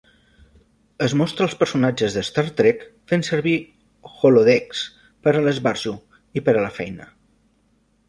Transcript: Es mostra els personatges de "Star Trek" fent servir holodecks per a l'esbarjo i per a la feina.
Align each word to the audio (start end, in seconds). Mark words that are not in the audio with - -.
Es 1.07 1.13
mostra 1.19 1.45
els 1.49 1.53
personatges 1.59 2.15
de 2.19 2.23
"Star 2.31 2.45
Trek" 2.63 2.83
fent 3.13 3.25
servir 3.29 3.55
holodecks 4.15 4.83
per 5.27 5.37
a 5.39 5.47
l'esbarjo 5.47 5.97
i 6.41 6.49
per 6.49 6.59
a 6.61 6.69
la 6.69 6.77
feina. 6.83 7.13